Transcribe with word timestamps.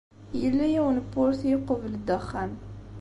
Yella 0.41 0.65
yiwen 0.73 0.97
n 1.03 1.05
wurti 1.11 1.47
iqubel-d 1.55 2.07
axxam. 2.17 2.51